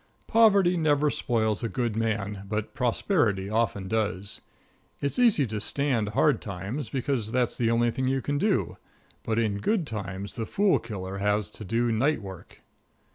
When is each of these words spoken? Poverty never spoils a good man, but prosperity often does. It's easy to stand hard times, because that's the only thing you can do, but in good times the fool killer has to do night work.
Poverty 0.25 0.77
never 0.77 1.11
spoils 1.11 1.63
a 1.63 1.69
good 1.69 1.95
man, 1.95 2.45
but 2.49 2.73
prosperity 2.73 3.51
often 3.51 3.87
does. 3.87 4.41
It's 4.99 5.19
easy 5.19 5.45
to 5.45 5.61
stand 5.61 6.09
hard 6.17 6.41
times, 6.41 6.89
because 6.89 7.31
that's 7.31 7.55
the 7.55 7.69
only 7.69 7.91
thing 7.91 8.07
you 8.07 8.19
can 8.19 8.39
do, 8.39 8.77
but 9.21 9.37
in 9.37 9.59
good 9.59 9.85
times 9.85 10.33
the 10.33 10.47
fool 10.47 10.79
killer 10.79 11.19
has 11.19 11.51
to 11.51 11.63
do 11.63 11.91
night 11.91 12.19
work. 12.23 12.61